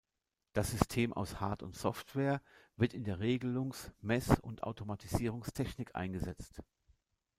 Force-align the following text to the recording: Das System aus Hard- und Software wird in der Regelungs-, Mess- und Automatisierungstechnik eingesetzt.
Das 0.53 0.71
System 0.71 1.13
aus 1.13 1.39
Hard- 1.39 1.61
und 1.61 1.75
Software 1.75 2.41
wird 2.75 2.95
in 2.95 3.03
der 3.03 3.19
Regelungs-, 3.19 3.91
Mess- 4.01 4.39
und 4.41 4.63
Automatisierungstechnik 4.63 5.93
eingesetzt. 5.95 6.63